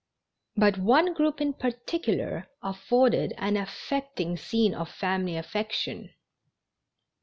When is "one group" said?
0.79-1.39